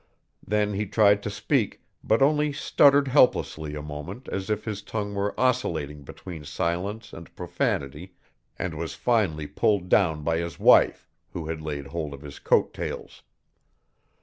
[0.43, 5.13] Then he tried to speak, but only stuttered helplessly a moment as if his tongue
[5.13, 8.13] were oscillating between silence and profanity,
[8.57, 12.73] and was finally pulled down by his wife, who had laid hold of his coat
[12.73, 13.21] tails.